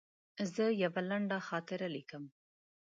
زه 0.53 0.65
یوه 0.83 1.01
لنډه 1.09 1.37
خاطره 1.47 1.87
لیکم. 1.95 2.23